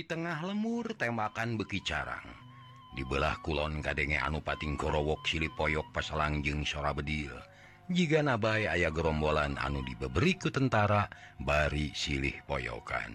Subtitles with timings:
[0.00, 2.24] di tengah lemur tembakan beki carang.
[2.96, 7.36] Dibelah Kulon Kadenge Anupating Korowok Silipoyok Pasalangjeng Sora Bedil.
[7.92, 11.04] Jika nabai ayah gerombolan anu dibeberiku tentara
[11.36, 13.12] bari silih poyokan.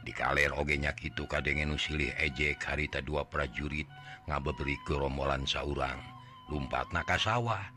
[0.00, 3.84] Dikaler ogenya itu Kadenge nu silih ejek harita dua prajurit
[4.32, 6.00] ngabeberi gerombolan saurang.
[6.48, 7.68] Lumpat naka sawah.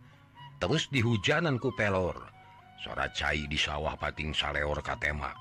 [0.63, 2.31] Terus dihujananku pelor.
[2.79, 5.35] Sora cai di sawah pating saleor katemak.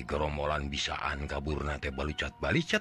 [0.00, 2.80] gerombolan bisaan kaburna nate balucat balicat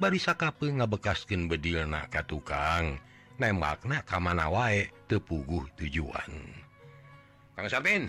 [0.00, 2.96] barisakape ngabekasken bedil na ka tukang.
[3.36, 6.32] Nembakna kamana wae tepuguh tujuan.
[7.52, 8.08] Kang Sapin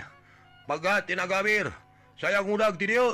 [0.64, 1.68] Pagatina tinagawir
[2.16, 3.08] saya ngudag di dia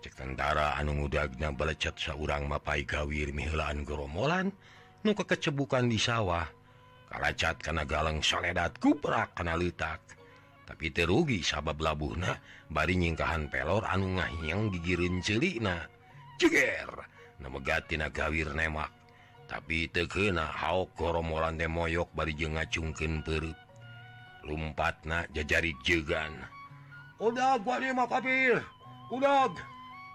[0.00, 4.48] cek tentara anu ngudagna balecat saurang mapai gawir mihelaan gerombolan
[5.04, 6.48] nu kekecebukan di sawah.
[7.08, 10.17] Kalacat kana galang soledat kubrak kana letak
[10.68, 12.36] tapi terugi sabab labuhna.
[12.68, 15.88] Bari nyingkahan pelor anu ngahiang gigirin celik na
[16.36, 17.08] ceger
[17.40, 18.92] namegatina gawir nemak.
[19.48, 23.56] Tapi tekena haok koromoran demoyok bari jeung ngacungkeun perut.
[24.44, 26.36] Lumpat na jajari jegan
[27.18, 28.62] udah gua dia mah kapil
[29.10, 29.50] udah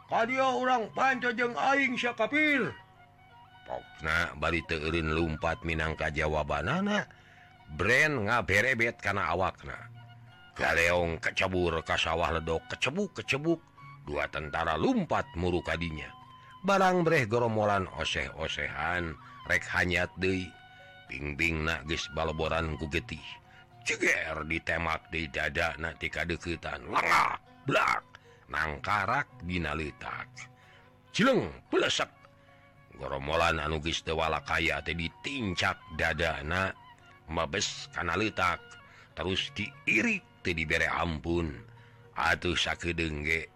[0.08, 2.72] kadia orang panca jeung aing sia kapil!
[3.68, 7.08] Pokna bari teureun lumpat minangka jawabanana
[7.76, 9.93] brand ngaberebet kana awakna.
[10.54, 13.62] Galeong kecebur kas sawah ledok kecebuk kecebuk.
[14.04, 16.12] Dua tentara lumpat muru kadinya
[16.64, 19.12] barang breh goromolan oseh-osehan
[19.52, 20.48] rek hanyat De
[21.12, 23.20] pingbing nagis balboran kugetih
[23.84, 27.36] ceger ditemak di dada natika deketan lengah
[27.68, 28.04] blak
[28.48, 30.32] nangkarak dina letak
[31.12, 32.08] cileng pelesek
[32.96, 36.72] goromolan anugis dewala kaya teh ditincak dadana
[37.28, 38.64] mabes kana letak
[39.20, 41.56] terus diirik diberre ampun.
[42.20, 43.48] Atuh sakit dengge.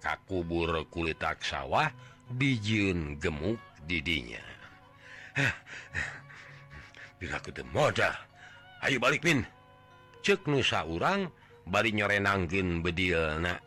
[0.00, 1.92] Kakubur kulit tak sawah
[2.32, 4.40] bijun gemuk didinya.
[7.20, 7.36] Bila
[7.68, 8.16] moda.
[8.80, 9.44] Ayo balik Min.
[10.24, 11.28] Cek nusa orang
[11.68, 13.60] bari nyorenanggin bedil na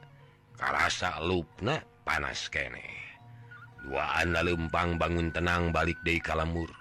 [0.57, 2.81] kalasa lupna panas kene.
[3.85, 6.72] Duaan lempang bangun tenang balik dari kalamur.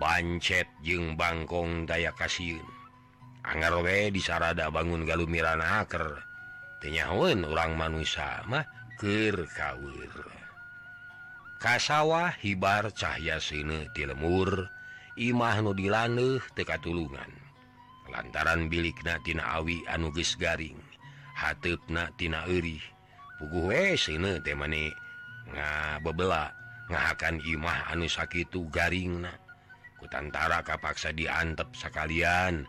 [0.00, 2.79] Bancet jeung Bangkong daya Kaun
[3.40, 10.12] Angaroge disarada bangun Galumiran akertenyaun orang manusia mahkirkawir
[11.60, 14.68] Kasawa hibar cahya sine ti lemur
[15.16, 17.28] Imah nu dilaneuh teka tulungan
[18.10, 20.76] lantaran bilik natina Awi anu geus garing
[21.36, 22.82] hateupna tina eurih,
[23.40, 24.92] puguh we sine teh mani
[25.52, 26.52] ngabebela
[26.90, 29.32] ngahakan Imah anu sakitu garing na
[30.00, 32.64] Kutantara kapaksa diantep sekalian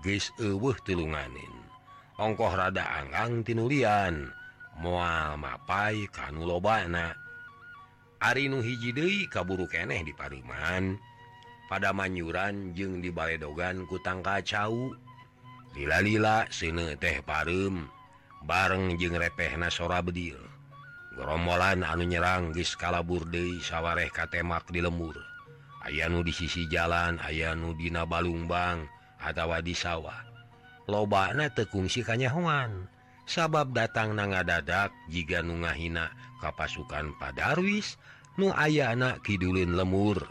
[0.00, 1.54] guys uh tilunganin
[2.16, 4.30] ongkoh rada Anggang tinulian
[4.78, 7.12] mual mapai kanu lobana
[8.16, 10.96] Ari nu hijjiide kaburu eneh di Pariman
[11.68, 14.96] pada manyuran jeung di Baledogan kutang kacau
[15.76, 17.84] lila-lila sine teh parem
[18.48, 20.40] bareng jeung repeh nasora bedil
[21.12, 25.18] gerombolan anu nyerang guys kalaburde sawareh katemak di lemur
[25.84, 30.20] ayanu di sisi jalan ayanu Dina Balungbang atautawa di sawah
[30.86, 32.86] lobana tekungsi kanyahoan.
[33.26, 37.98] Sabab datang na nga dadak jika nunga hina kapasukan padarwis
[38.38, 40.22] nu aya anak Kidulin lemur.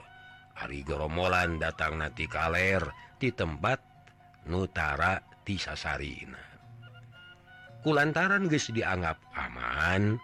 [0.56, 2.88] Arigoromolan datang nati kaler
[3.20, 3.84] di tempat
[4.48, 6.56] Nutara Tisasarina
[7.86, 10.18] kulantaran guys dianggap aman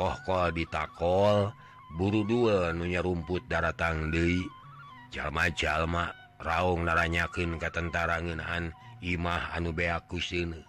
[0.00, 1.52] kohkol ditakol
[2.00, 4.40] buru dua nunya rumput daratang Dei
[5.12, 10.62] jalma-jalma raung naranyakin ke tentara ngenaan Imah anu beaku sine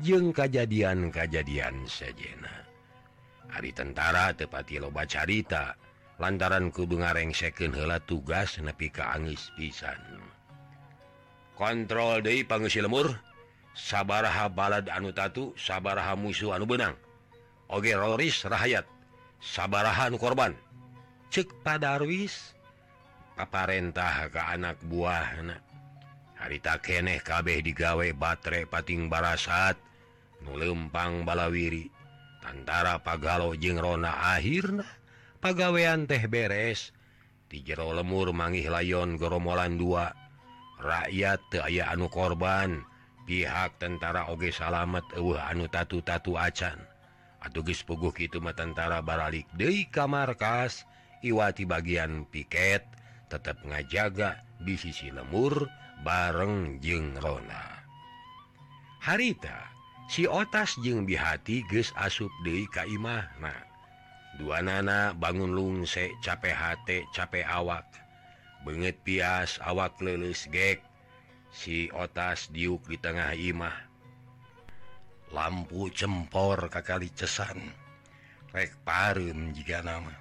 [0.00, 2.64] jeung kejadian-kajadian sejena
[3.48, 5.76] hari tentara tepati loba carita
[6.18, 9.98] lantaran kudu ngarengsekeun hela tugas nepi kaangis pisan.
[11.54, 13.14] Kontrol Dei pangsi lemur
[13.74, 16.94] saabaraha balad anu tatu saabaraha musuh anu benang.
[17.70, 18.86] Oge Roris rahaat
[19.38, 20.54] saabarahan korban.
[21.30, 22.54] Cek pada Darwis
[23.34, 25.62] aparentah ke anak buah anak
[26.44, 29.80] harita keeh kabeh digawei baterai pating barasat
[30.44, 31.88] nulempang balawiri.
[32.44, 34.84] Tantara pagalo jeng Rona akhirnya
[35.40, 36.92] pagawean teh beres.
[37.48, 40.12] Di jero lemur mangih layon geromolan dua.
[40.76, 42.84] Rakyat aya anu korban.
[43.24, 46.76] Pihak tentara oge salamet uh anu tatu tatu acan
[47.40, 49.48] atugis puguh itu tentara baralik.
[49.56, 50.84] De kamarkas
[51.24, 52.84] Iwati bagian piket.
[53.34, 55.66] tetap ngajaga di sisi lemur
[56.06, 57.82] bareng jengrona
[59.02, 59.74] harita
[60.06, 63.74] si otas jeung bihati ge asup De Kaimahna
[64.34, 67.86] dua nana bangun lungse capek HT capek awak.
[68.66, 70.82] Banget pias awak lelis gek.
[71.54, 73.76] Si otas diuk di tengah Imah.
[75.30, 77.70] Lampu cempor kakali cesan.
[78.50, 80.14] Rek parun jika nama.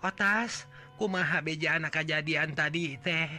[0.00, 0.64] Otas
[1.00, 3.32] kumaha beja anak kejadian tadi teh.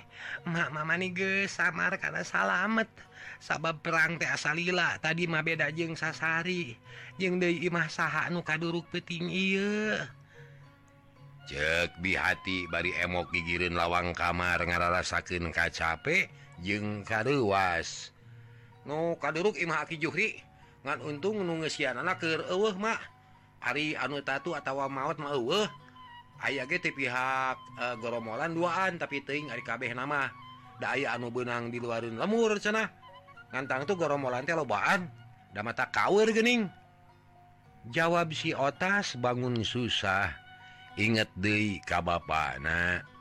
[0.50, 2.90] Mama manige samar karena salamet.
[3.38, 6.74] Sabab perang teh asalila tadi mah beda jeng sasari.
[7.22, 10.10] Jeng deui imah saha nu kaduruk peting iya
[11.52, 16.32] cek di hati bari emok gigirin lawang kamar ngararasakeun kacape
[16.64, 18.16] jeung kareuwas
[18.88, 20.40] nu kaduruk imah aki juhri
[20.88, 23.04] ngan untung nu ngesian anak keur eueuh mak
[23.60, 25.68] ari anu tatu atawa maut mah eueuh.
[26.42, 30.30] aya gitu pihak eh, uh, goromolan duaan tapi teing kabeh nama.
[30.82, 32.90] Daya anu benang diluarin lemur cenah.
[33.54, 35.06] Ngantang tuh goromolan teh lobaan.
[35.54, 36.66] Da mata kawir gening
[37.94, 40.32] jawab si otas bangun susah.
[40.98, 43.12] Inget deui ka bana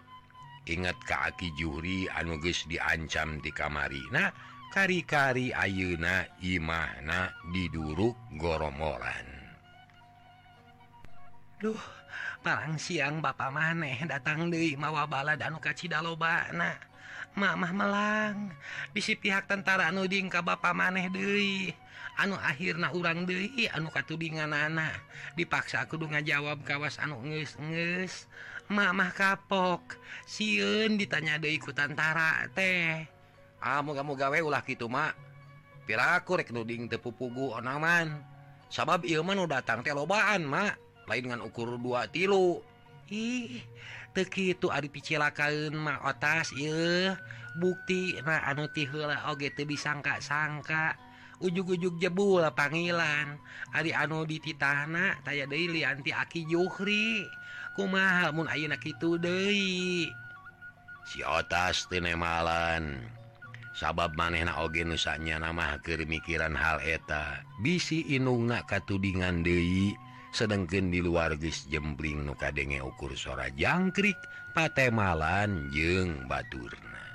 [0.68, 4.28] ingat kaki juri anuges diancam di kamari nah
[4.70, 9.28] kari-kari ayeuna imahna diduruk goromolan
[11.60, 11.99] Duh.
[12.40, 16.48] parang siang ba maneh datang deui mawa bala danuka Cidaloba.
[17.30, 18.50] Mamah melang
[18.90, 21.70] bisi pihak tentara Nuding ka ba maneh Dei
[22.18, 24.98] anu akhirnya urang Dei anu katudingan anak
[25.38, 28.26] dipaksa kudu nga jawab kawas anu nges-nges.
[28.66, 29.94] Mamah kapok
[30.26, 33.06] siun ditanya De tentara teh.
[33.60, 35.14] Kamu ah, kamu gawe ulah gitu mak
[35.84, 38.24] piraku rek Nuding tepupugu onaman
[38.72, 42.62] sabab ilman udah datang telobaan mak lain dengan ukur dua tilu.
[43.10, 43.58] Ih
[44.14, 47.18] teki itu Ari picilakaun mah otas il
[47.58, 50.94] bukti nah anu tihula oge teu disangka-sangka.
[51.42, 53.42] Ujug-ujug jebul panggilan.
[53.74, 57.26] Ari anu dititahna taya deui lianti aki Juhri.
[57.74, 60.06] Kumaha mun ayeuna kitu deui?
[61.10, 61.98] Si otas teu
[63.80, 67.40] sabab manehna oge nusanya nama keur mikiran hal eta.
[67.64, 69.96] Bisi inungna katudingan deui.
[70.30, 74.18] sedangken di luar guys jempling nuka denge ukur sora jangkrik
[74.54, 77.06] patemalan jeung Baturna.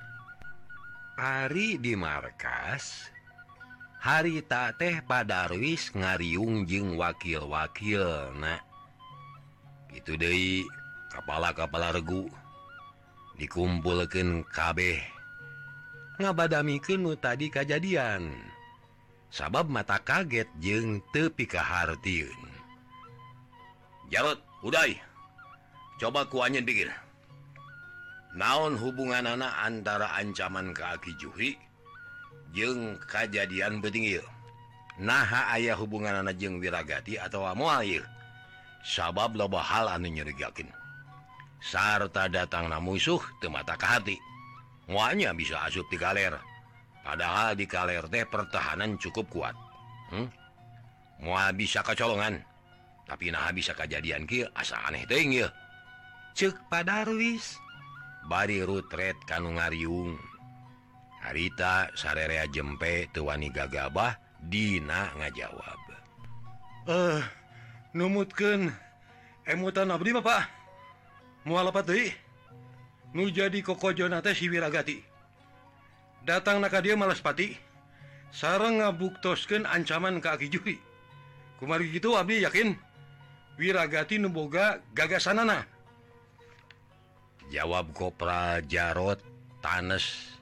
[1.15, 3.07] Ari di markas
[4.03, 8.59] hari tak teh padarwis ngariung jeung wakil-wakil nah
[9.95, 10.63] itu De
[11.11, 12.27] kepala kepala regu
[13.39, 14.99] dikumpulkan kabeh.
[16.15, 18.31] Ngabadamikan nu tadi kejadian
[19.27, 22.54] sabab mata kaget jeng tepi kehartiun
[24.13, 24.97] Jarot Uday.
[25.97, 26.91] Coba kuanya dikir
[28.35, 31.55] naon hubungan anak antara ancaman kaki Juhi
[32.51, 34.19] jeng kejadian betingil
[34.99, 38.03] Nah ayah hubungan anak jeng wirragati atau muair
[38.83, 40.67] sabab loba hal anu nyerigakin
[41.63, 44.17] sarta datang na musuh temata ke hati.
[44.85, 46.37] Muanya bisa asup di kaler.
[47.01, 49.55] Padahal di kaler teh pertahanan cukup kuat.
[50.13, 50.29] Hmm?
[51.15, 52.43] mua bisa kecolongan
[53.05, 55.49] tapi nah bisa kejadian Ki asa aneh tengil
[56.35, 57.61] cek padarwis.
[58.25, 60.17] Bari rutret Kanungariung
[61.21, 65.81] harita sarerea jempe tuwani gagabah Dina ngajawab.
[66.85, 67.21] Eh uh,
[67.97, 68.69] numutken
[69.45, 70.43] emutan eh, Abdi Bapak.
[71.85, 72.09] Deui.
[73.13, 73.93] nu jadi koko
[74.33, 74.97] si Wiragati.
[76.25, 77.53] Datang naka dia malaspati
[78.33, 80.81] sarang ngabuktoskeun ancaman kaki juri.
[81.61, 82.73] Kumari gitu Abdi yakin?
[83.55, 85.63] wiragati Nuboga gagasanana.
[87.51, 89.21] Jawab kopra Jarot
[89.59, 90.33] tanes.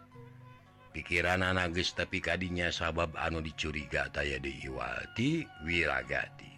[0.93, 6.53] Pikiran anakgus tapi kanya sabab anu dicuriga taya diiwati wiragati.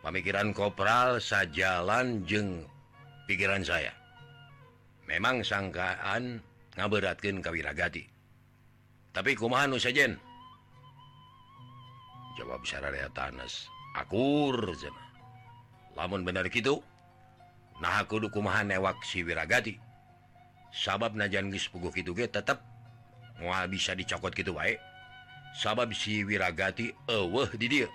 [0.00, 2.64] Pemikiran kopral sajalan jeng
[3.28, 3.92] pikiran saya.
[5.04, 6.40] Memang sangkaan
[6.80, 8.18] ngaberatkan kawiragati
[9.18, 10.06] tapi kumahanu saja
[12.38, 13.66] jawab syariat tanes.
[13.98, 15.07] Akur zaman
[15.98, 16.78] lamun bener gitu
[17.82, 19.78] nah aku dukumahan newak si wiragati.
[20.68, 22.60] Sabab najan gitu Kituge tetap
[23.40, 24.78] moal bisa dicokot gitu baik
[25.56, 27.88] sabab si wiragati ewah di dia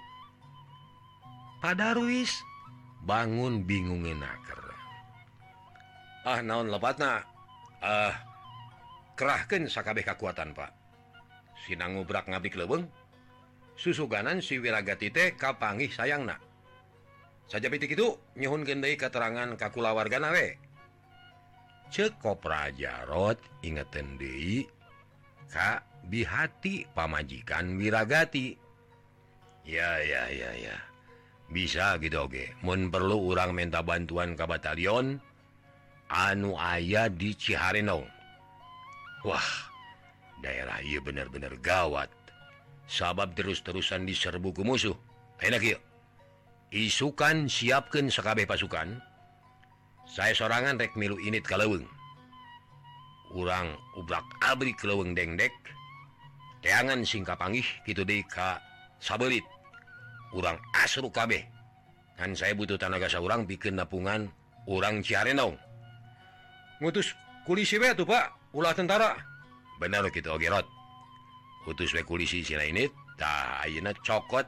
[1.62, 2.42] padaruis
[3.06, 4.62] bangun bingungin naker
[6.26, 8.16] ah naon lepat ah
[9.14, 10.72] kerahkan sakabeh kekuatan Pak.
[11.68, 12.90] Sinang ngubrak ngabik lebeng
[13.78, 16.40] susuganan si wiragati teh kapangi sayang nah
[17.54, 20.58] saja pitik itu nyhun gendai keterangan kakula warga nawe
[21.94, 24.66] cekop Rajarot ingeten Dei
[25.54, 28.58] Kak dihati pamajikan wiragati.
[29.70, 30.78] Ya ya ya ya.
[31.54, 35.22] Bisa gitu oke Mun perlu orang minta bantuan ke batalion
[36.10, 38.10] anu ayah di Ciharenong
[39.22, 39.50] Wah
[40.42, 42.10] daerah ia bener-bener gawat.
[42.90, 44.98] Sabab terus-terusan diserbu ke musuh.
[45.40, 45.93] Enak yuk
[46.74, 48.98] isukan siapkan sekabeh pasukan.
[50.10, 51.86] Saya sorangan rek milu init kaleweng
[53.34, 55.54] urang ubrak abri keleweng dengdek.
[56.66, 58.58] Teangan singkap pangih gitu deh ka
[58.98, 59.46] sabelit.
[60.34, 61.46] Urang asru kabeh.
[62.18, 64.30] Kan saya butuh tanaga seorang bikin napungan
[64.70, 65.58] orang Ciarenong
[66.82, 67.14] ngutus
[67.46, 68.34] kulisi we tuh pak.
[68.54, 69.18] Ulah tentara.
[69.82, 70.66] Bener gitu ogerot
[71.64, 73.64] utus we kulisi sila ini tak
[74.04, 74.46] cokot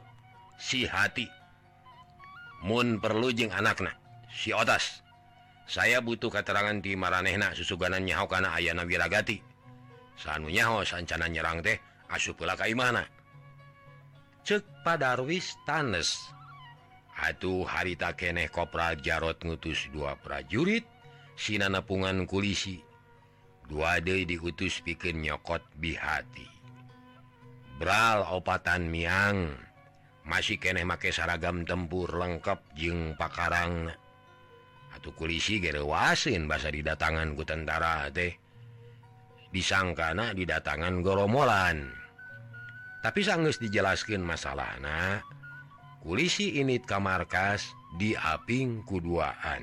[0.60, 1.24] si hati.
[2.64, 3.92] Moon perlujeng anakaknya
[4.32, 5.02] si otas
[5.66, 9.42] saya butuh keterangan di Maranehna susuganan nyaho karena Ayna Wiragati
[10.16, 11.76] sanunyaho sancana nyerang teh
[12.08, 13.04] asu pula Kaimana
[14.46, 16.30] cek padarwis Tanes.
[17.16, 20.84] Atuh harita Keneh Kopra Jarot ngutus dua prajurit
[21.36, 22.80] Sinanapungan kulisi.
[23.66, 26.46] Dua De diutus pikir nyokot bihati.
[27.76, 29.65] Bral opatan Miang.
[30.26, 33.88] masih kene make saragam tempur lengkap jeung pakarang.
[34.92, 38.34] Atau kulisi gerewasin bahasa didatangan ku tentara teh.
[39.54, 42.06] Disangkana didatangan goromolan
[43.06, 45.22] tapi sanggus dijelaskan masalah anak
[46.02, 47.70] kulisi init kamarkas
[48.02, 49.62] diaping kuduaan.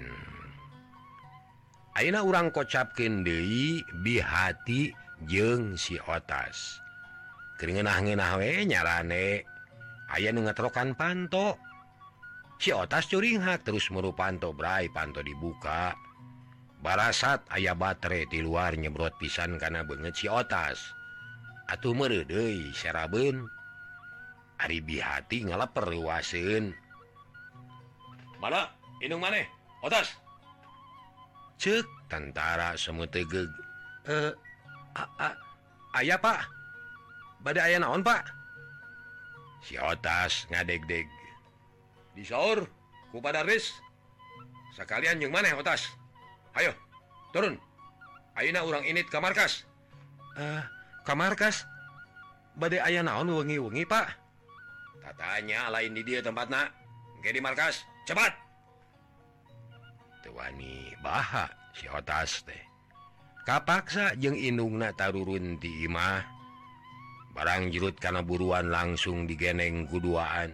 [2.00, 4.96] Aina orang kocapkin Dewi bihati
[5.28, 6.80] jeng si otas.
[7.60, 9.44] Keringenah-ngenahwe nyarane.
[10.14, 11.58] aya ngetrokan panto.
[12.62, 15.98] Si otas curinghak terus merup panto Brai panto dibuka.
[16.80, 20.94] Barasat ayah baterai di luar nyebrot pisan karena banget si otas.
[21.68, 23.48] Atuh meredei seraben
[24.62, 26.76] Aribi hati ngala perluasin
[28.44, 28.68] mana
[29.00, 29.48] inung maneh
[29.80, 30.12] otas.
[31.64, 33.48] Cek tentara semua tegeg.
[34.04, 34.36] Eh
[35.00, 35.34] uh,
[35.96, 36.44] ayah pak.
[37.40, 38.28] Badai ayah naon pak?
[39.64, 41.08] sitas ngadeg-deg.
[42.14, 42.70] Disaur
[43.10, 43.74] kupadaris
[44.76, 45.90] sekalian yang mana otas.
[46.54, 46.76] Ayo
[47.34, 47.58] turun.
[48.38, 49.66] Aina orang init ke markas.
[50.38, 50.62] Eh, uh,
[51.06, 51.66] ke markas?
[52.54, 54.08] Badai ayah naon wengi-wengi Pak?
[55.02, 56.70] Katanya lain di dia tempat nak
[57.22, 57.86] di markas.
[58.04, 58.36] Cepat!
[60.26, 62.64] Tuani Baha sitas teh.
[63.44, 66.33] Kapaksa jeung inungna tarurun dimah
[67.34, 70.54] barang jurut karena buruan langsung digeneng kuduaan.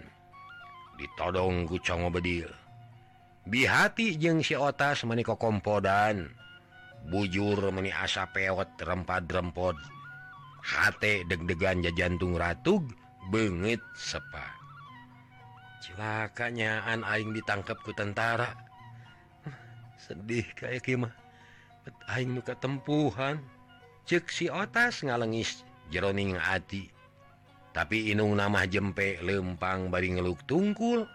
[1.00, 2.48] Ditodong gucong bedil.
[3.48, 6.27] Bihati jeung siotas meniko kompodan
[7.07, 9.79] bujur meni asa peot rempad-rempod
[10.59, 12.83] hate deg-degan jantung ratug
[13.31, 14.59] bengit sepa.
[15.79, 18.51] Celakanyaan Aing ditangkap ku tentara.
[20.03, 21.13] Sedih kayak kimah
[22.12, 23.39] Aing muka tempuhan
[24.05, 25.63] ceksi otas ngalengis.
[25.89, 27.00] jeroning ati
[27.69, 31.05] tapi inung nama jempe lempang bari ngeluk tungkul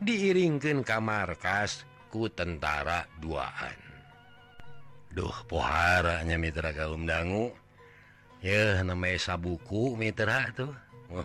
[0.00, 3.80] diiringkan kamar kasku tentara duaan.
[5.16, 7.48] Duh poharanya Mitra kaum dangu.
[8.44, 10.76] Ya namanya sabuku Mitra tuh.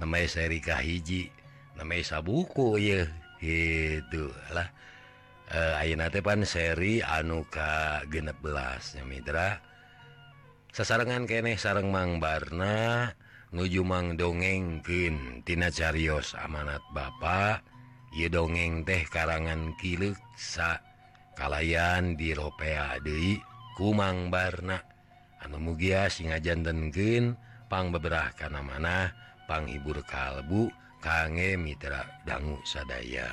[0.00, 1.28] Namanya serika hiji
[1.76, 3.04] namanya sabuku ya
[3.42, 4.00] eh,
[5.52, 9.65] ayeuna teh pan seri anuka genep belasnya Mitra.
[10.76, 13.08] sasarengan keneh sareng Mang Barna
[13.48, 17.64] nuju Mang dongengkintina carios amanat Bapak
[18.12, 20.84] ieu dongeng teh karangan kileksa
[21.32, 23.40] kalayan diropea Dei
[23.72, 24.76] kumang Barna
[25.40, 29.16] anu mugia singajantenkenpang beberapa karena mana
[29.48, 30.68] panghibur kalbu
[31.00, 33.32] kangge Mitra dangu sadaya.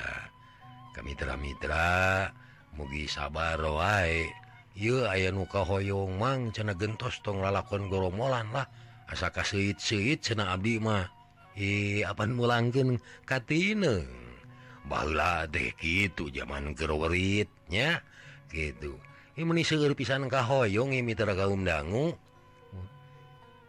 [0.96, 2.24] Kemitra Mitra
[2.72, 4.43] mugi sabar roae
[4.74, 8.66] Ieu aya nuka hoyong mang cena gentos tong lalakon goromolan lah.
[9.06, 11.06] Asa seit-seit cena abdi mah
[11.54, 14.10] I apan mulangkeun katineng.
[14.84, 18.02] Bala deh gitu zaman geroweritnya
[18.52, 19.00] gitu
[19.34, 22.14] I meni seueur pisan ka hoyong mitra kaum dangu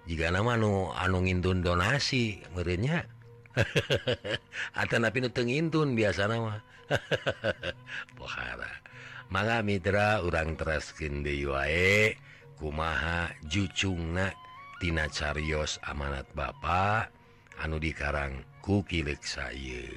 [0.05, 3.09] jika nama anu anu ngintun donasi meureunnya
[4.79, 6.59] atau tapi nu teu ngintun biasa nama.
[8.19, 8.67] Pohara.
[9.29, 12.15] maka Mitra urang teraskin wae
[12.55, 16.53] kumaha jucungnatina carios amanat ba
[17.61, 19.87] anu dikarang kukilik say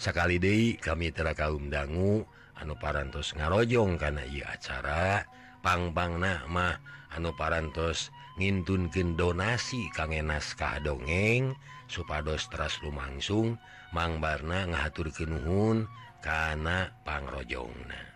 [0.00, 2.26] sakali De kami Mitra kaum dangu
[2.58, 5.26] anu parantos ngarojong karena ia acara.
[5.64, 6.76] Pangbang Namah
[7.16, 11.56] anu parantos ngintunken donasi kangen naskah dongeng
[11.88, 13.56] supados tras lumangsung
[13.96, 15.88] mangbarna ngahatur kenuhun
[16.20, 18.13] karena pangrojongna.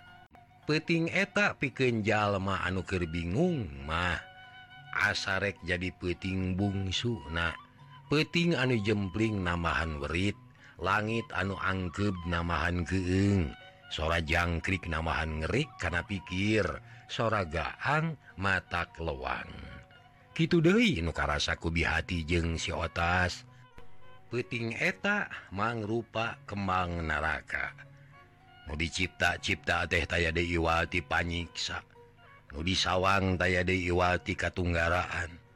[0.69, 4.21] peting etak piken jalma anukir bingung mah.
[4.93, 7.57] Asarek jadi peting bungsu na.
[8.13, 10.37] Peting anu jempling namahan werit
[10.77, 13.49] langit anu angkeb namahan keeng
[13.89, 16.69] sora jangkrik namahan ngerik karena pikir
[17.09, 19.49] sora gaang mata lewang.
[20.37, 23.49] Gitu Dehi nukarasaku bihati jeng siotas
[24.29, 27.88] peting etak mangrupa kembang naraka
[28.77, 31.81] dicipta-cipta teh tay Dewati panyiksa
[32.53, 35.49] Nudi sawwang tay Dewati Katunggaraan.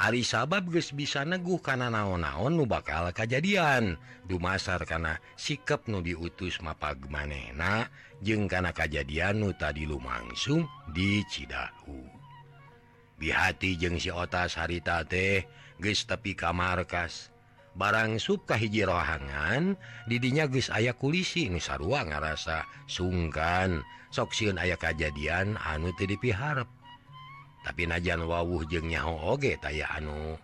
[0.00, 6.64] Ari sabab guys bisa neguh karena naon-naon nu bakal kejadian dumasar karena sikap nu diutus
[6.64, 7.84] mapag manena
[8.24, 12.00] jeung karena kejadian nu tadi lumangsung di Cidahu
[13.20, 15.44] di hati jeung si otas harita teh
[15.76, 17.28] guys tepi kamarkas
[17.78, 19.78] barang suka hiji rohangan
[20.10, 23.82] didinya guys ayah kulisi Nusa ruang ngarasa sungkan.
[24.10, 26.66] Soksiun ayah kejadian anu ti dipiharp
[27.60, 30.36] tapi najan wawuh jeng nyaho oge taya anu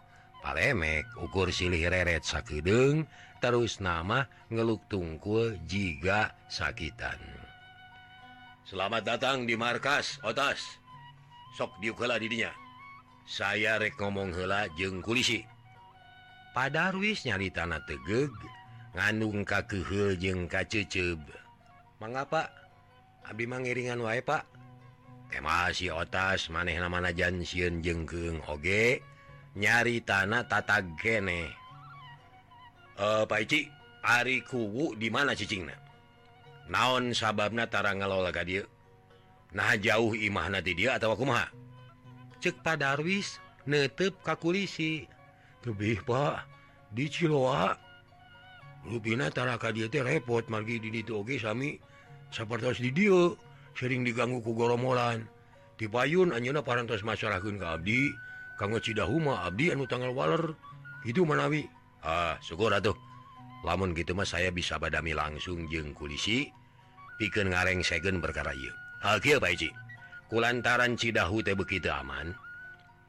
[0.45, 3.09] palemek ukur silih reret sakideng
[3.41, 7.19] terus nama ngeluk tungkul jika sakitan.
[8.67, 10.59] Selamat datang di markas otas.
[11.55, 12.51] Sok diukala didinya.
[13.27, 15.56] Saya rek ngomong hela jeng kulisi.
[16.57, 18.33] Padarwis nyalitana tegeg
[18.97, 21.21] ngandung kakuhul jeung kaceceb
[22.01, 22.49] mengapa?
[23.29, 24.49] Abi mangiringan wae Pak.
[25.37, 29.05] Emasi otas maneh namana Jansiun jengkeng oge
[29.53, 31.53] nyari tanah tata gene
[32.97, 33.61] uh, eh, Pakci
[34.07, 35.69] Ari kuwu di mana cicing
[36.73, 38.65] naon sababnatara ngalolaga dia
[39.53, 41.45] nah jauh imah nanti dia atau aku ma
[42.41, 45.05] cek Padarwis netep kakulisi
[45.67, 46.47] lebih Pak.
[46.95, 47.75] Di Ciloa.
[48.87, 49.75] Rubintaraka
[50.07, 50.79] repot margi
[51.43, 51.75] Sami?
[52.31, 53.35] Seperti video
[53.75, 55.27] sering diganggu ku goromolan.
[55.77, 58.01] Dipayun Anjuna paras masyarakat ke Abdi.
[58.57, 60.55] Kamu Cidahuma Abdi anu tanggal Waler.
[61.05, 61.67] Itu manawi.
[62.01, 62.97] Ah syukur atuh.
[63.67, 66.47] Lamun gitu Mas saya bisa badami langsung jeng kulisi
[67.17, 68.71] pikir ngareng segen berkaryu
[70.27, 72.37] kulantaran Cidahu teh begitu aman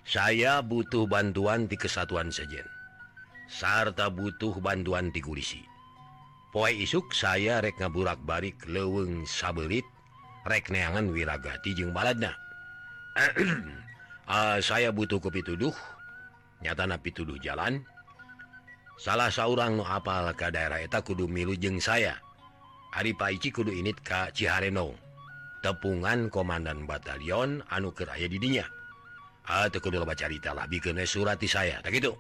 [0.08, 2.64] saya butuh bantuan di kesatuan sejen.
[3.52, 5.60] Sarta butuh bantuan di kulisi
[6.58, 9.86] poi isuk saya rek ngaburak barik leweng sabelit
[10.50, 12.34] rek neangan wiragati jeung baladna.
[14.26, 15.76] Uh, saya butuh kopi tuduh
[16.66, 17.84] nyata napi tuduh jalan.
[18.98, 22.18] Salah seorang nu apal ke daerah eta kudu milu jeng saya.
[22.98, 24.98] Ari Paici kudu init ka Cihareno.
[25.62, 28.66] Tepungan komandan batalion anu keraya didinya
[30.14, 30.68] carita lah.
[30.68, 31.80] Bikin surati saya.
[31.88, 32.12] Gitu?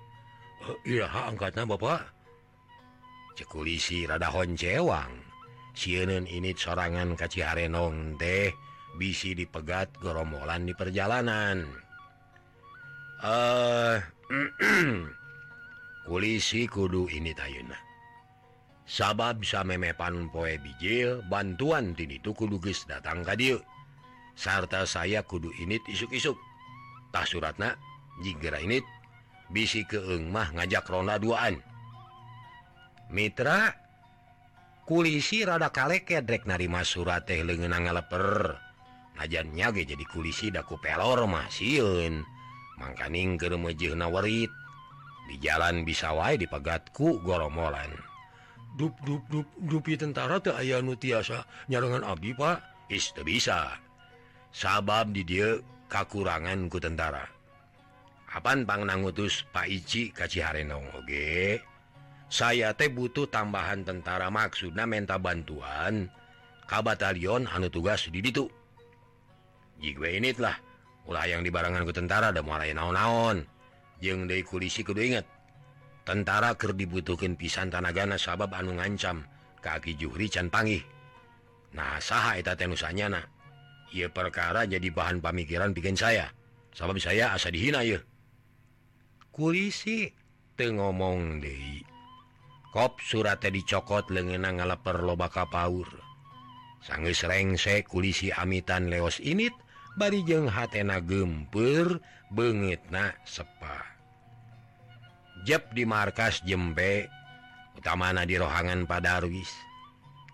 [0.88, 2.18] Eh, Angkat Bapak
[3.38, 5.13] cekulisi rada honcewang
[5.78, 8.50] CNN ini sorangan kaciharenong teh
[8.98, 11.62] bisi dipegat gerombolan di perjalanan.
[13.22, 13.98] Eh uh,
[16.10, 17.78] kulisi kudu ini tayuna
[18.90, 22.58] sabab samemepan poe bijil bantuan Ti itu kudu
[22.90, 23.62] datang ka dia
[24.34, 26.47] sarta saya kudu ini isuk-isuk.
[27.18, 27.74] tah suratna
[28.22, 28.78] jigera ini
[29.50, 31.58] bisi kemah ngajak Rona duaan.
[33.10, 33.74] Mitra
[34.86, 38.54] kulisi rada kalekkedrek narima surat teh lengenang ngaleper
[39.18, 42.22] najannya ge jadi kulisi daku pelor masihun
[42.78, 44.54] mangkaning ke mejih nawarit
[45.26, 47.98] di jalan bisa wae dipegatku goromolan.
[48.78, 52.62] Dup dup dup dupi tentara teh aya nu tiasa nyarengan abdi pak.
[52.94, 53.74] Is bisa.
[54.54, 57.26] Sabab di dia kakuranganku tentara.
[58.28, 61.58] Kapan Bangna Iji Pakci Kaciharong Oge
[62.28, 66.12] saya teh butuh tambahan tentara maksudna menta bantuan.
[66.67, 68.52] Ka batalion anu tugas di itu
[69.80, 70.60] Jigue initlah
[71.08, 73.47] ulah yang dibaranganku tentara dan mulai naon-naon.
[74.04, 75.23] Jeng dari kulisi kudu inget.
[76.04, 79.23] Tentara ker dibutuhkan pisan tanagana sabab anu ngancam
[79.63, 80.84] kaki juhri can pangih.
[81.71, 83.26] Nah saha eta tenusanya nah
[83.93, 86.32] ia perkara jadi bahan pamikiran bikin saya.
[86.76, 88.00] Sabab saya asa dihina ya.
[89.32, 90.12] Kulisi
[90.58, 91.86] teu ngomong deui
[92.73, 95.89] kop suratnya dicokot lengenang ngaleper loba Paur.
[96.82, 99.54] Sanggeus rengse kulisi amitan leos init
[99.97, 103.82] barijeng hatena gempur banget na sepa.
[105.45, 107.10] Jeb di markas jembe
[107.78, 109.50] utamana di rohangan padarwis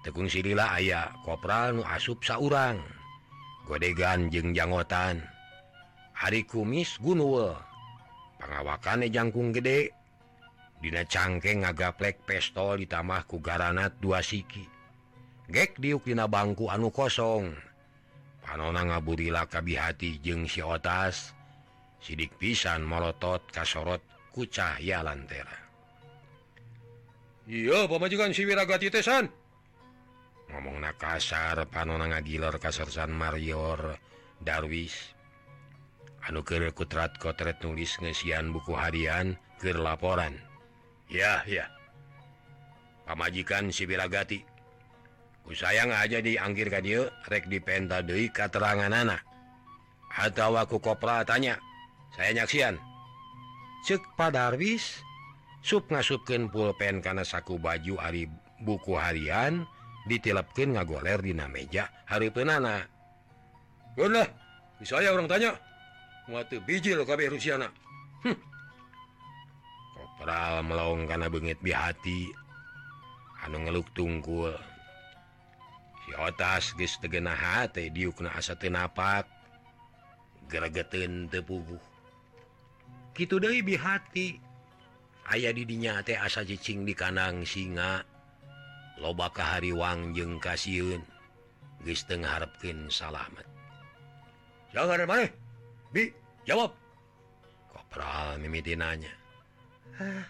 [0.04, 2.76] Tekung Silila aya kopral nu asup saurang.
[3.64, 5.24] godegan jeng jangotan.
[6.14, 7.56] Hari kumis Gunul
[8.40, 9.92] pengawakan jangkung gede.
[10.84, 14.68] Dina cangkeg ngagaplek pestol ditambah ku garanat dua siki.
[15.48, 17.56] Gek diukdina bangku anu kosong.
[18.44, 21.32] Panona ngaburila kabihati jeung sitas
[22.04, 24.04] sidik pisan melotot kasorot
[24.36, 25.56] kucahya lantera.
[27.48, 29.32] Iya pemajukan siwiragati tesan.
[30.54, 33.98] ngomong na kasar panon ngagiler kasarsan Marior
[34.38, 34.94] Darwis.
[36.24, 40.38] Anu kutrat kotret nulis ngesian buku harian ke laporan.
[41.10, 41.68] Ya ya.
[43.04, 44.46] Pamajikan Sibiragati
[45.44, 49.26] ku sayang aja dianggir ka dia rek dipenta deui katerangan anak.
[50.14, 51.60] Atau aku kopra tanya
[52.16, 52.78] saya nyaksian.
[53.84, 55.04] Cek Pak Darwis
[55.60, 58.30] sup ngasupken pulpen karena saku baju Ari
[58.64, 59.68] buku harian
[60.10, 62.84] ditilapkan ngagoler dina meja hari penana
[64.84, 65.54] bisa saya orang tanya.
[66.26, 67.70] Muatu bijil kabeh Rusiana.
[68.26, 68.38] Hm.
[69.94, 72.32] Kopral melong karena bengit bihati
[73.46, 74.56] anu ngeluk tungkul.
[76.04, 79.30] Si otas geus teu geunah diukna asa teu napak.
[80.50, 81.80] Geregeteun teu puguh.
[83.14, 84.42] Kitu deui bihati
[85.30, 88.13] aya di dinya teh asa cicing di kandang singa.
[88.98, 91.02] loba kahariwang jeung kasieun
[91.84, 93.46] geus teu harapkin salamet.
[94.74, 95.28] Jangan mana
[95.94, 96.10] Bi
[96.50, 96.74] jawab.
[97.70, 99.14] Kopral mimiti nanya
[100.02, 100.26] ah,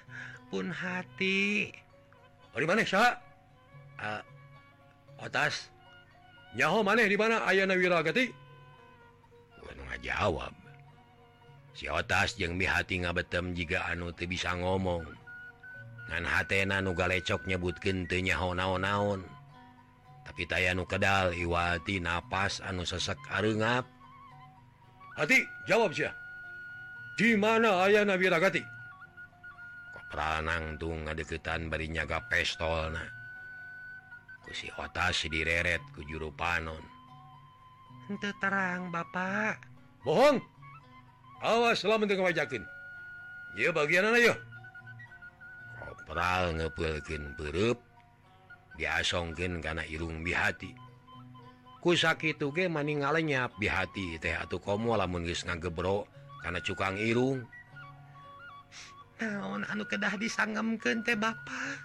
[0.51, 1.71] pun hati.
[2.53, 3.17] Di mana sa
[3.97, 4.21] uh,
[5.23, 8.43] atas ah, nyaho mana di mana ayana wiragati
[9.93, 10.53] ngajawab.
[11.73, 15.22] Si atas jeung mi hati ngabetem jika anu teu bisa ngomong.
[16.09, 19.23] ngan hatena nu galecok nyebut gentenya ho-naon
[20.23, 23.83] tapi taya nu kedal Iwati nafas anu sesek areungap.
[25.19, 26.09] hati jawab sih
[27.19, 28.63] di mana ayah Nabi Ragati
[29.93, 32.95] kok peranang tuh ngadeketan bari nyaga pestol
[34.43, 36.83] Ku si otas direret ku juru panon.
[38.11, 39.55] Henteu terang bapak.
[40.03, 40.35] Bohong
[41.43, 42.63] awas lah teu wajakin
[43.59, 44.37] Ieu bagian anak yuk
[46.13, 47.81] oral ngepelkin perup
[48.77, 50.69] diasongkin karena irung bihati.
[51.81, 56.05] Kusak itu ge maning ngalenyap bihati teh atau komo lamun geus ngagebro
[56.45, 57.41] karena cukang irung.
[59.17, 61.81] Naon anu kedah disangemkeun teh bapak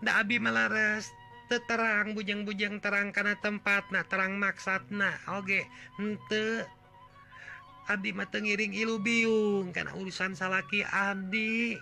[0.00, 1.12] da abi malares
[1.52, 5.68] teterang bujang-bujang terang karena tempat nah terang maksatna oge
[6.00, 6.64] ente
[7.84, 11.76] Abdi mah teu ngiring ilu biung karena urusan salaki Abdi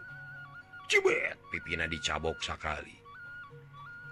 [0.93, 1.41] cibet.
[1.49, 2.93] Pipina dicabok sakali.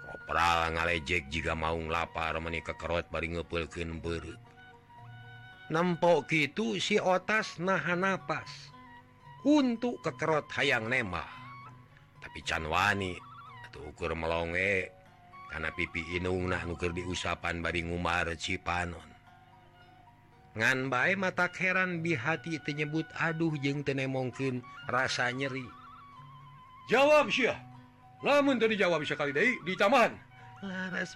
[0.09, 4.41] Kopral ngalejek jika mau lapar meni kekerot bari ngepelkeun beureup.
[5.69, 8.49] Nempok gitu si otas nahan napas.
[9.45, 11.23] Untuk kekerot hayang nema.
[12.21, 13.17] Tapi canwani
[13.69, 14.89] atau ukur melonge
[15.49, 19.11] karena pipi inung nah nuker diusapan bari ngumar cipanon
[20.51, 24.59] ngan bae mata heran bihati tenyebut aduh jeng tenemongkin
[24.91, 25.80] rasa nyeri.
[26.89, 27.29] jawab
[28.21, 30.13] lamun dari Jawa bisa kali di taman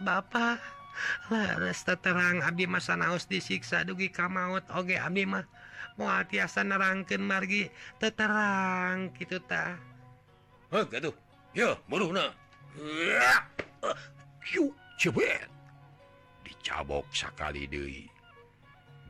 [0.02, 0.58] Bapak.
[2.02, 5.46] Terang Abdi masa naos disiksa dugi kamaut Oge Abmah
[6.02, 7.70] mau hatiasa nerangkan margi.
[8.02, 9.78] Terang gitu ta.
[16.42, 18.10] Dicabok sekali Dewi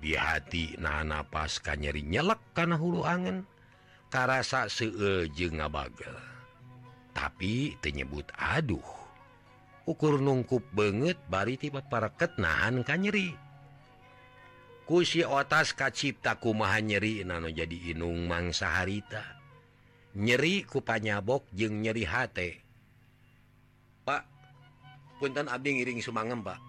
[0.03, 3.47] bihati nana pas kanyeri nyelek karena hulu angen.
[4.11, 4.91] Karasa se
[5.31, 6.34] jeung ngabagel
[7.15, 8.83] tapi tenyebut aduh.
[9.87, 13.31] Ukur nungkup banget bari tiba pareket nahan ka nyeri.
[14.83, 19.23] Kusi otas kacipta kumaha nyeri nano jadi inung mangsa harita.
[20.13, 22.49] Nyeri kupanyabok jeung nyeri hate.
[24.03, 24.27] Pak
[25.17, 26.59] punten abdi ngiring sumangem Pak.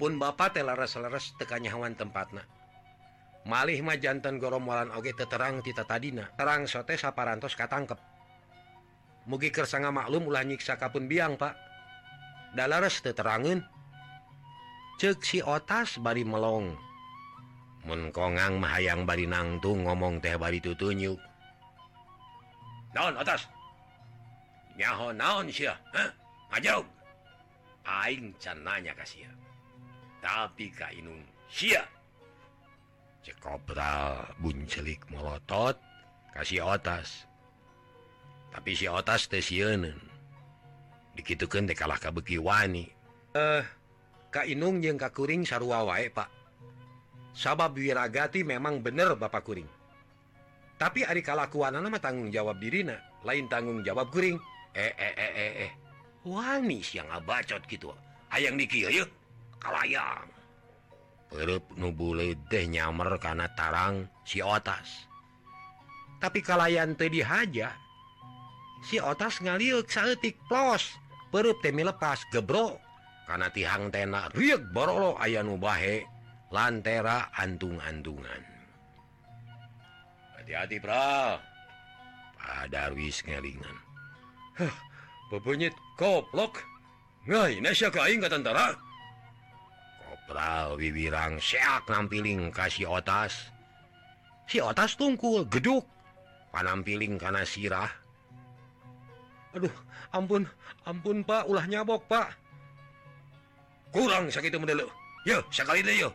[0.00, 2.44] Pun Bapak telaras-laras tekanya hawan tempatna.
[3.42, 6.30] Malih mah jantan goromolan oge teterang tita tadina.
[6.38, 8.11] Terang sote saparantos katangkep.
[9.28, 11.54] mugi kersanga maklum ulah nyiksa kapun biang Pak.
[12.52, 13.64] Dalares terangeun.
[15.00, 16.76] cek si otas bari melong.
[17.88, 21.18] Menkongang mahayang bari nangtung ngomong teh bari tutunyuk
[22.92, 23.48] naon otas?
[24.76, 26.08] Nyaho naon sia Hah?
[26.52, 26.84] ngajauh
[27.88, 29.24] aing cananya kasih
[30.22, 31.18] tapi ka inung
[31.50, 31.82] sia.
[33.26, 35.74] Cek kopral buncelik melotot
[36.36, 37.26] kasih otas.
[38.52, 39.88] tapi si otas stasiun
[41.16, 42.86] dikitukan dekalah kabekiwani
[43.32, 43.64] eh
[44.32, 46.32] Ka Inung jeung kakuring sarua wae Pak.
[47.36, 49.68] Sabab wirragati memang bener Bapak kuring.
[50.80, 52.96] Tapi Ari kalakuan nama tanggung jawab dirina
[53.28, 54.40] lain tanggung jawab kuring.
[54.72, 55.72] Eh eh eh eh eh.
[56.24, 57.92] Wanis yang abacot gitu
[58.32, 58.88] ayaang diki
[59.60, 60.32] kalayang.
[61.28, 65.12] Perup nubule deh nyamer karena tarang si otas.
[66.24, 67.76] Tapi kalayan tadi haja
[68.82, 70.98] si otas ngaliuk saetik plos
[71.30, 72.76] perut temi lepas gebro.
[73.22, 76.04] Karena tihang tena riek borolo aya nubahe
[76.50, 78.52] lantera antung-andungan
[80.42, 81.38] hati-hati bra
[82.34, 83.78] pada wis ngelingan.
[84.58, 84.74] Huh,
[85.30, 86.58] bebunyit koplok.
[87.30, 88.74] Ngai nasya kain ka tentara.
[90.02, 93.54] Kopral wiwirang seak nampiling kasih otas.
[94.50, 95.86] Si otas tungkul geduk.
[96.50, 97.88] Panampiling karena sirah.
[99.52, 99.74] Aduh
[100.12, 100.48] ampun
[100.88, 101.48] ampun Pak.
[101.48, 102.28] Ulah nyabok Pak.
[103.92, 104.88] Kurang sakit mendelu
[105.28, 106.10] yo sekali deh yo.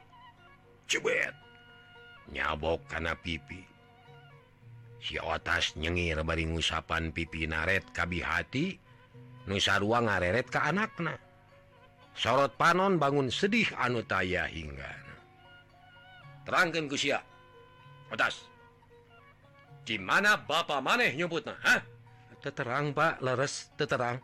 [0.89, 1.33] Cebet
[2.33, 3.63] nyabok karena pipi.
[4.97, 8.75] Si otas nyengir bari ngusapan pipi naret kabi hati
[9.47, 11.15] nusa ruang ngareret ke anakna.
[12.17, 14.89] Sorot panon bangun sedih anu taya hingga.
[16.49, 17.21] Terangkan kusia.
[18.09, 18.49] Otas.
[19.85, 21.79] Di mana bapak maneh nyebutnya hah
[22.41, 23.21] terang Pak.
[23.21, 24.21] Leres terang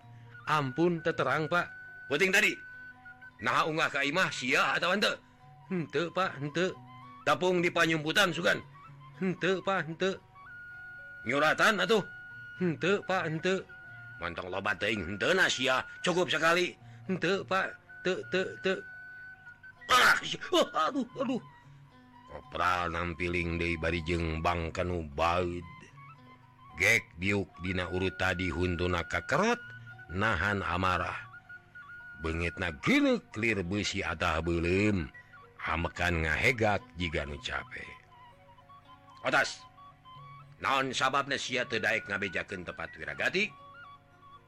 [0.48, 1.68] ampun terang Pak.
[2.12, 2.52] Penting tadi.
[3.44, 5.12] Nah unggah Kaimah sia atau ente?
[5.72, 6.72] Ente Pak ente.
[7.24, 8.60] Tapung di panyumputan sugan?
[9.20, 10.12] Ente Pak ente.
[11.28, 12.04] Nyuratan atuh?
[12.60, 13.64] Ente Pak ente.
[14.20, 15.50] Mantang lobat teuing ente nah
[16.04, 16.76] cukup sekali.
[17.08, 17.68] Ente Pak.
[18.04, 18.74] Te te te.
[19.88, 20.20] Ah,
[20.52, 21.42] oh, aduh aduh.
[22.28, 25.64] Kopral nampiling dari barijeng bangkanu bait
[26.84, 29.60] gek biuk dina urut tadi hununa kakerot
[30.12, 31.16] nahan amarah.
[32.20, 35.08] Banget na gene clear besi atah belum
[35.64, 37.88] hamekan ngahegat jika nu capek.
[39.24, 39.64] Atas
[40.60, 43.48] naon sabab teu tedaik ngabejakan tepat wiragati?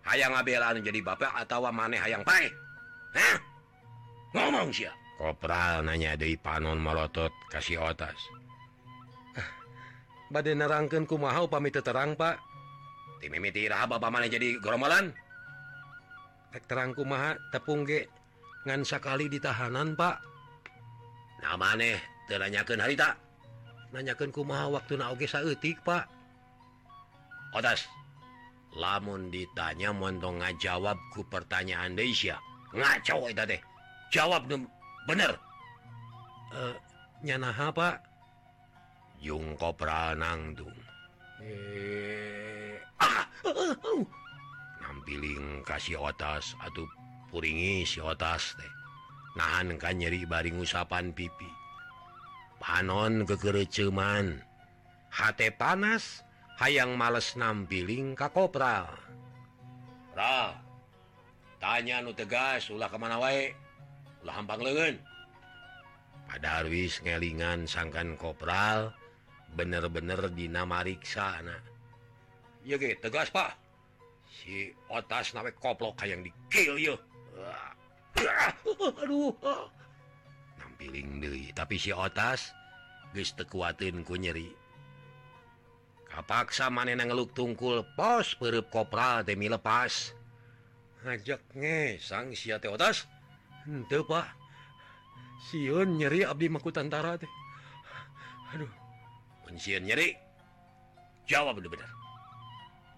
[0.04, 2.46] Hayang ngabelan jadi bapak atau maneh hayang pae
[3.16, 3.38] Hah?
[4.36, 4.92] ngomong sia.
[5.16, 8.20] Kopral nanya dari panon melotot kasih otas.
[10.36, 12.36] bad nerangkan ku upami pamit terang Pak.
[13.24, 15.16] Jadi golan
[16.68, 18.12] terangku ma tepungge
[18.68, 20.16] ngansa kali di tahanan Pak.
[21.40, 21.96] Nama aneh
[22.28, 23.16] teranyakan hari tak?
[23.96, 26.04] Nanyakan ku ma waktu nage saeutik Pak.
[27.56, 27.88] Otas
[28.76, 32.36] lamun ditanya montong nga jawabku pertanyaan Desya
[32.76, 33.62] ngaco deh
[34.12, 34.52] jawab
[35.08, 35.32] bener.
[36.52, 36.76] Uh,
[37.24, 38.15] nyanaha Pak.
[39.26, 39.74] Jungko
[41.42, 43.26] eh, ah!
[44.86, 46.86] nampiling kasih otas atau
[47.34, 48.74] puringi si otas teh
[49.34, 51.50] nahan kan nyeri baring usapan pipi.
[52.62, 54.46] Panon kekereceman
[55.10, 56.22] hate panas
[56.62, 58.94] hayang males nampiling ka kopral
[60.14, 60.54] Ra
[61.58, 63.58] tanya nu tegas ulah kemana wae?
[64.22, 64.96] Ulah hampang lengan.
[66.30, 68.94] Pada Arwis ngelingan sangkan kopral
[69.56, 71.76] bener-bener dinamariksana
[73.00, 73.54] tegas Pak.
[74.26, 76.98] Si otas na koplok yang dikil
[80.58, 81.54] nampiling deui.
[81.54, 82.52] Tapi si otas
[83.14, 84.52] guys tekkuatinku nyeri.
[86.10, 90.16] Kapaksa manen ngeluk tungkul pos perup kopral demi lepas.
[91.06, 93.08] Ngajaknge sang si otas.
[93.90, 94.28] Pak.
[95.50, 97.30] Siun nyeri Abdi Makutantara teh.
[98.56, 98.85] Aduh.
[99.46, 100.18] pensiun nyeri.
[101.26, 101.96] Jawab bener-bener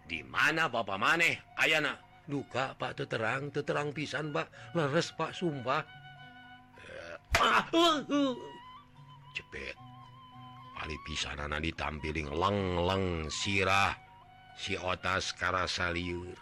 [0.08, 1.36] dimana Bapak maneh?
[1.60, 4.74] Ayna duka Pak terang terang pisan Pak.
[4.74, 5.84] Leres Pak Sumpah.
[6.80, 8.34] Eh, ah, uh, uh.
[9.36, 9.76] Cepet.
[10.82, 13.94] Ali pisan anak ditampiling leng-leng sirah.
[14.58, 16.34] Si otas karasa liur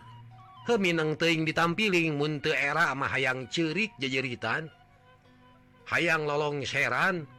[0.71, 4.71] Heminang teing ditampiling munte era mah hayang cerik jejeritan.
[5.85, 7.29] Hayang lolong seran.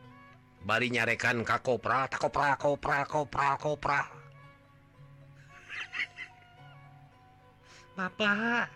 [0.66, 4.02] bari nyarekan ka kopra takopra kopra kopra kopra
[7.96, 8.68] Bapak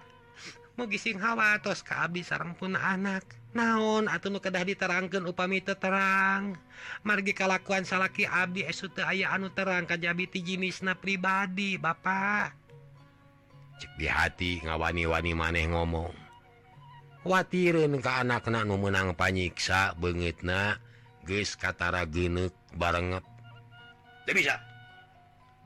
[0.80, 3.20] mau gising hawa tos kehabis sarang pun anak.
[3.52, 6.56] Naon atau nu kedah diterangkan upami teu terang.
[7.04, 12.60] Margi kalakuan salaki abdi esute aya anu terang kajabi ti jenisna pribadi Bapak
[13.80, 16.12] cek di hati ngawani-wani maneh ngomong.
[17.24, 20.89] Watireun ke anak nu menang panyiksa beungeutna na
[21.26, 23.24] guys Katara geuneuk barenget
[24.30, 24.62] bisa?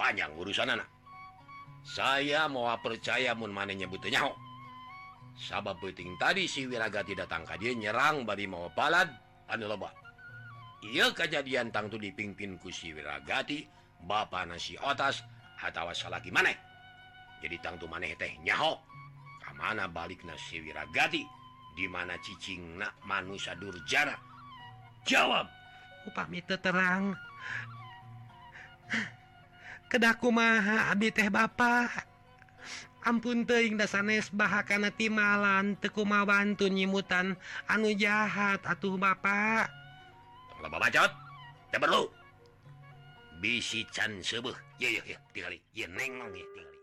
[0.00, 0.88] Panjang urusan anak
[1.84, 4.24] saya mau percaya mau mana nyebutnya
[5.34, 9.10] sabab peting tadi si Wiragati datang dia nyerang bari mau palad.
[9.50, 9.92] Anu loba.
[10.80, 13.66] Iya kejadian tangtu dipimpin ku si Wiragati
[14.08, 15.20] bapak nasi otas
[15.60, 16.56] atau salaki maneh.
[17.44, 18.80] Jadi tangtu maneh teh nyaho.
[19.44, 21.20] Kamana balik nasi Wiragati
[21.76, 24.16] di mana cicing nak manusia durjana?
[25.04, 25.46] jawab!
[26.04, 27.16] Upamita terang.
[29.88, 32.12] Kedaku maha Abi teh Bapak
[33.04, 37.36] ampun teing dasanes bahakana timalan tekumawantu nyimutan
[37.68, 39.84] anu jahat atuh Bapak
[40.64, 41.12] bacot
[41.74, 42.08] perlu.
[43.42, 46.78] Bisi can ya, ya, ya, tinggali, ya, neng, neng, ya, tinggali.